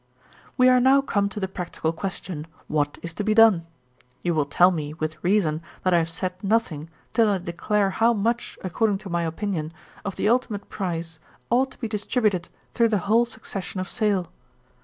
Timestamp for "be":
3.23-3.35, 11.79-11.87